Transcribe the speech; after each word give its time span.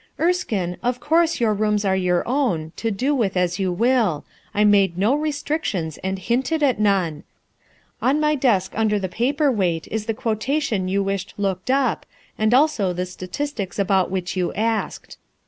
"Erskine, 0.19 0.77
of 0.81 0.99
course 0.99 1.39
your 1.39 1.53
rooms 1.53 1.85
are 1.85 1.95
your 1.95 2.27
own, 2.27 2.71
to 2.75 2.89
do 2.89 3.13
with 3.13 3.37
as 3.37 3.59
you 3.59 3.71
Will. 3.71 4.25
I 4.51 4.63
made 4.63 4.97
no 4.97 5.13
restrictions 5.13 5.99
and 6.03 6.17
hinted 6.17 6.63
at 6.63 6.79
none. 6.79 7.23
On 8.01 8.19
my 8.19 8.33
desk 8.33 8.73
under 8.75 8.97
the 8.97 9.07
pa 9.09 9.31
per 9.37 9.51
weight 9.51 9.87
is 9.91 10.07
the 10.07 10.15
quotation 10.15 10.87
you 10.87 11.03
wished 11.03 11.35
looked 11.37 11.69
up, 11.69 12.07
and 12.35 12.51
also 12.51 12.93
the 12.93 13.05
statistics 13.05 13.77
about 13.77 14.09
which 14.09 14.35
you 14.35 14.51
asked." 14.53 15.17